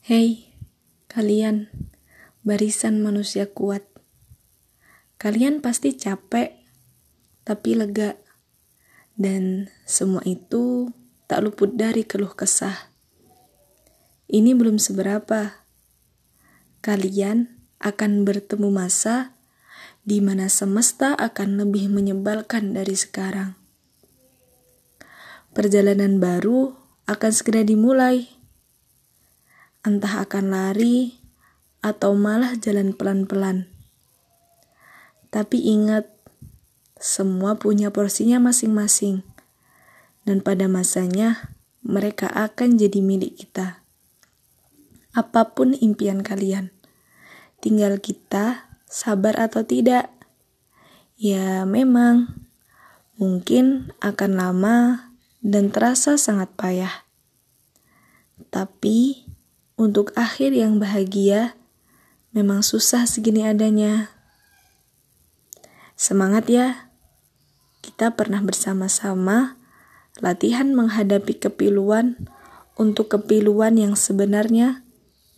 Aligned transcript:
Hei, 0.00 0.48
kalian, 1.12 1.68
barisan 2.40 3.04
manusia 3.04 3.44
kuat. 3.52 3.84
Kalian 5.20 5.60
pasti 5.60 5.92
capek, 5.92 6.56
tapi 7.44 7.76
lega. 7.76 8.16
Dan 9.12 9.68
semua 9.84 10.24
itu 10.24 10.88
tak 11.28 11.44
luput 11.44 11.76
dari 11.76 12.08
keluh 12.08 12.32
kesah. 12.32 12.88
Ini 14.24 14.56
belum 14.56 14.80
seberapa. 14.80 15.68
Kalian 16.80 17.60
akan 17.84 18.24
bertemu 18.24 18.72
masa 18.72 19.36
di 20.00 20.24
mana 20.24 20.48
semesta 20.48 21.12
akan 21.12 21.60
lebih 21.60 21.92
menyebalkan 21.92 22.72
dari 22.72 22.96
sekarang. 22.96 23.52
Perjalanan 25.52 26.16
baru 26.16 26.72
akan 27.04 27.32
segera 27.36 27.68
dimulai 27.68 28.39
entah 29.80 30.20
akan 30.20 30.52
lari 30.52 31.16
atau 31.80 32.12
malah 32.12 32.56
jalan 32.60 32.92
pelan-pelan. 32.92 33.68
Tapi 35.32 35.62
ingat, 35.62 36.10
semua 37.00 37.56
punya 37.56 37.88
porsinya 37.88 38.36
masing-masing, 38.36 39.24
dan 40.28 40.44
pada 40.44 40.68
masanya 40.68 41.56
mereka 41.80 42.28
akan 42.28 42.76
jadi 42.76 43.00
milik 43.00 43.40
kita. 43.46 43.80
Apa 45.16 45.56
pun 45.56 45.72
impian 45.72 46.20
kalian, 46.20 46.74
tinggal 47.64 47.96
kita 48.04 48.68
sabar 48.84 49.38
atau 49.40 49.64
tidak. 49.64 50.12
Ya, 51.16 51.64
memang 51.64 52.36
mungkin 53.16 53.96
akan 54.04 54.32
lama 54.36 54.76
dan 55.40 55.72
terasa 55.72 56.20
sangat 56.20 56.52
payah, 56.52 57.08
tapi 58.52 59.29
untuk 59.80 60.12
akhir 60.12 60.52
yang 60.52 60.76
bahagia, 60.76 61.56
memang 62.36 62.60
susah 62.60 63.08
segini 63.08 63.48
adanya. 63.48 64.12
Semangat 65.96 66.52
ya! 66.52 66.92
Kita 67.80 68.12
pernah 68.12 68.44
bersama-sama 68.44 69.56
latihan 70.20 70.76
menghadapi 70.76 71.32
kepiluan 71.40 72.20
untuk 72.76 73.08
kepiluan 73.08 73.80
yang 73.80 73.96
sebenarnya 73.96 74.84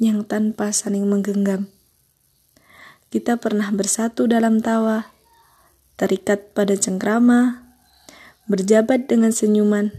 yang 0.03 0.27
tanpa 0.27 0.75
saling 0.75 1.07
menggenggam. 1.07 1.71
Kita 3.15 3.39
pernah 3.39 3.71
bersatu 3.71 4.27
dalam 4.27 4.59
tawa, 4.59 5.07
terikat 5.95 6.51
pada 6.51 6.75
cengkrama, 6.75 7.63
berjabat 8.51 9.07
dengan 9.07 9.31
senyuman, 9.31 9.95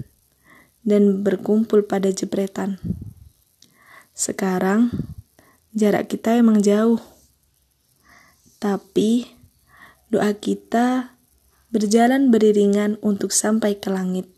dan 0.83 1.23
berkumpul 1.23 1.87
pada 1.87 2.11
jepretan. 2.11 2.83
Sekarang 4.13 4.93
jarak 5.73 6.05
kita 6.05 6.37
emang 6.37 6.61
jauh. 6.61 7.01
Tapi 8.61 9.25
doa 10.13 10.37
kita 10.37 11.17
berjalan 11.73 12.29
beriringan 12.29 13.01
untuk 13.01 13.33
sampai 13.33 13.81
ke 13.81 13.89
langit. 13.89 14.29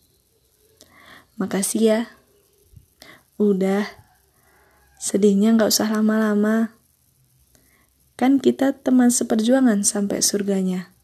Makasih 1.36 1.84
ya. 1.84 2.02
Udah. 3.36 3.84
Sedihnya 4.96 5.52
nggak 5.59 5.76
usah 5.76 5.92
lama-lama. 5.92 6.72
Kan 8.16 8.40
kita 8.40 8.72
teman 8.72 9.12
seperjuangan 9.12 9.84
sampai 9.84 10.23
surganya. 10.23 10.95